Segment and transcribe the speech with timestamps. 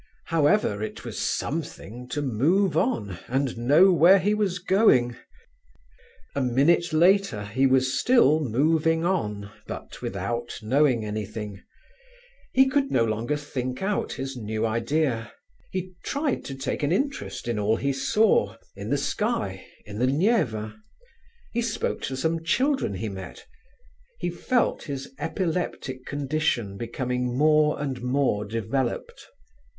[0.25, 5.15] However, it was something to move on and know where he was going.
[6.35, 11.61] A minute later he was still moving on, but without knowing anything.
[12.51, 15.31] He could no longer think out his new idea.
[15.69, 20.07] He tried to take an interest in all he saw; in the sky, in the
[20.07, 20.77] Neva.
[21.51, 23.45] He spoke to some children he met.
[24.17, 29.27] He felt his epileptic condition becoming more and more developed.